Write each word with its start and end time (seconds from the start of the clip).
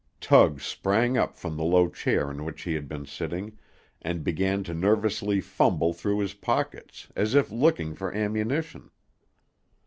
Tug 0.19 0.61
sprang 0.61 1.15
up 1.15 1.37
from 1.37 1.55
the 1.55 1.63
low 1.63 1.87
chair 1.87 2.31
in 2.31 2.43
which 2.43 2.63
he 2.63 2.73
had 2.73 2.87
been 2.87 3.05
sitting, 3.05 3.59
and 4.01 4.23
began 4.23 4.63
to 4.63 4.73
nervously 4.73 5.39
fumble 5.39 5.93
through 5.93 6.17
his 6.17 6.33
pockets, 6.33 7.09
as 7.15 7.35
if 7.35 7.51
looking 7.51 7.93
for 7.93 8.11
ammunition. 8.11 8.89